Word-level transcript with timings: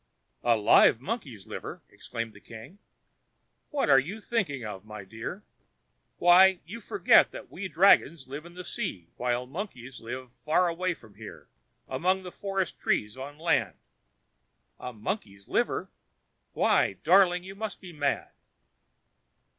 "A 0.43 0.55
live 0.57 0.99
monkey's 0.99 1.45
liver!" 1.45 1.83
exclaimed 1.87 2.33
the 2.33 2.39
king. 2.39 2.79
"What 3.69 3.87
are 3.87 3.99
you 3.99 4.19
thinking 4.19 4.65
of, 4.65 4.83
my 4.83 5.03
dear? 5.05 5.43
Why! 6.17 6.59
you 6.65 6.81
forget 6.81 7.29
that 7.29 7.51
we 7.51 7.67
dragons 7.67 8.27
live 8.27 8.43
in 8.47 8.55
the 8.55 8.63
sea, 8.63 9.09
while 9.17 9.45
monkeys 9.45 10.01
live 10.01 10.31
far 10.33 10.67
away 10.67 10.95
from 10.95 11.13
here, 11.13 11.49
among 11.87 12.23
the 12.23 12.31
forest 12.31 12.79
trees 12.79 13.15
on 13.15 13.37
land. 13.37 13.75
A 14.79 14.91
monkey's 14.91 15.47
liver! 15.47 15.91
Why! 16.53 16.93
darling, 17.03 17.43
you 17.43 17.53
must 17.53 17.79
be 17.79 17.93
mad." 17.93 18.31